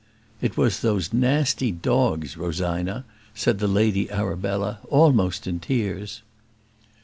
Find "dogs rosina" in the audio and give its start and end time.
1.71-3.05